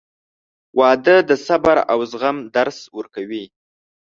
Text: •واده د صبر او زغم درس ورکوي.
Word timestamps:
•واده 0.79 1.15
د 1.29 1.31
صبر 1.47 1.77
او 1.91 1.99
زغم 2.11 2.37
درس 2.55 2.77
ورکوي. 2.97 3.45